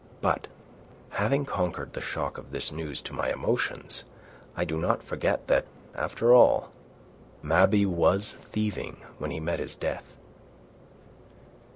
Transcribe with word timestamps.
But, 0.19 0.47
having 1.11 1.45
conquered 1.45 1.93
the 1.93 2.01
shock 2.01 2.39
of 2.39 2.49
this 2.49 2.71
news 2.71 3.03
to 3.03 3.13
my 3.13 3.31
emotions, 3.31 4.03
I 4.57 4.65
do 4.65 4.79
not 4.79 5.03
forget 5.03 5.45
that, 5.45 5.65
after 5.93 6.33
all, 6.33 6.71
Mabey 7.43 7.85
was 7.85 8.33
thieving 8.33 8.97
when 9.19 9.29
he 9.29 9.39
met 9.39 9.59
his 9.59 9.75
death." 9.75 10.17